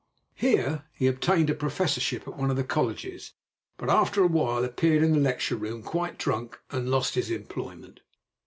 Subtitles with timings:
[0.33, 3.33] Here he obtained a professorship at one of the colleges,
[3.77, 7.99] but after a while appeared in the lecture room quite drunk and lost his employment.